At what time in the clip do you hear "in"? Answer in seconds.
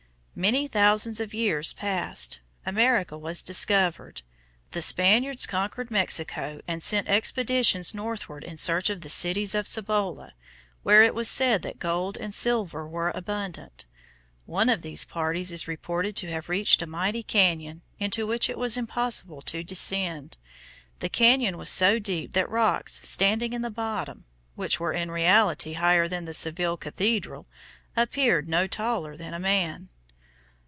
8.43-8.57, 23.53-23.61, 24.93-25.11